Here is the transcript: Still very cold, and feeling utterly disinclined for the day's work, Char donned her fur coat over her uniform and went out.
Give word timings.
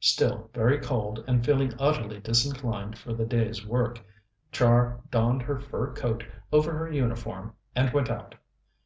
Still 0.00 0.50
very 0.52 0.76
cold, 0.78 1.24
and 1.26 1.42
feeling 1.42 1.72
utterly 1.78 2.20
disinclined 2.20 2.98
for 2.98 3.14
the 3.14 3.24
day's 3.24 3.64
work, 3.64 3.98
Char 4.52 5.00
donned 5.10 5.40
her 5.40 5.58
fur 5.58 5.94
coat 5.94 6.22
over 6.52 6.76
her 6.76 6.92
uniform 6.92 7.54
and 7.74 7.90
went 7.90 8.10
out. 8.10 8.34